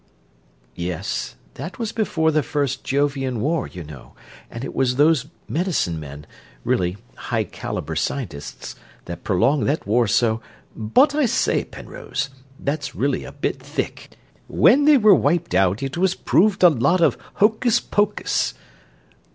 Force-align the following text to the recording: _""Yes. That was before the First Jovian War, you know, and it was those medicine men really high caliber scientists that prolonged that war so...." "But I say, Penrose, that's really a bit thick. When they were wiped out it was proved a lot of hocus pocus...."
_""Yes. 0.73 1.35
That 1.53 1.77
was 1.77 1.91
before 1.91 2.31
the 2.31 2.41
First 2.41 2.83
Jovian 2.83 3.39
War, 3.39 3.67
you 3.67 3.83
know, 3.83 4.15
and 4.49 4.63
it 4.63 4.73
was 4.73 4.95
those 4.95 5.27
medicine 5.47 5.99
men 5.99 6.25
really 6.63 6.97
high 7.15 7.43
caliber 7.43 7.95
scientists 7.95 8.75
that 9.05 9.23
prolonged 9.23 9.67
that 9.67 9.85
war 9.85 10.07
so...." 10.07 10.41
"But 10.75 11.13
I 11.13 11.27
say, 11.27 11.65
Penrose, 11.65 12.31
that's 12.59 12.95
really 12.95 13.23
a 13.25 13.31
bit 13.31 13.61
thick. 13.61 14.17
When 14.47 14.85
they 14.85 14.97
were 14.97 15.13
wiped 15.13 15.53
out 15.53 15.83
it 15.83 15.99
was 15.99 16.15
proved 16.15 16.63
a 16.63 16.69
lot 16.69 17.01
of 17.01 17.15
hocus 17.35 17.79
pocus...." 17.79 18.55